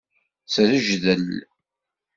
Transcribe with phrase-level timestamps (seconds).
[0.53, 1.27] Srejdel.